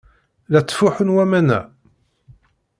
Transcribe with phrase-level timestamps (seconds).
[0.51, 1.59] La ttfuḥun waman-a.